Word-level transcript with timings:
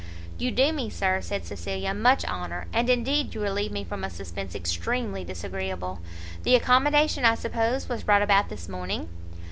"You 0.39 0.49
do 0.49 0.73
me, 0.73 0.89
sir," 0.89 1.21
said 1.21 1.45
Cecilia, 1.45 1.93
"much 1.93 2.25
honour; 2.25 2.65
and 2.73 2.89
indeed 2.89 3.35
you 3.35 3.41
relieve 3.43 3.71
me 3.71 3.83
from 3.83 4.03
a 4.03 4.09
suspense 4.09 4.55
extremely 4.55 5.23
disagreeable. 5.23 5.99
The 6.41 6.55
accommodation, 6.55 7.23
I 7.23 7.35
suppose, 7.35 7.87
was 7.87 8.01
brought 8.01 8.23
about 8.23 8.49
this 8.49 8.67
morning?" 8.67 9.09